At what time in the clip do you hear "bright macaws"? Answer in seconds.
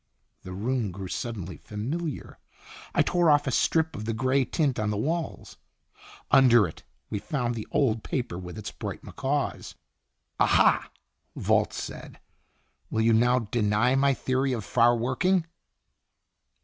8.71-9.75